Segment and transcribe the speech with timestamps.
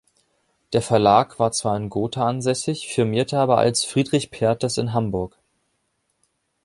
[0.73, 5.37] Der Verlag war zwar in Gotha ansässig, firmierte aber als "Friedrich Perthes in Hamburg".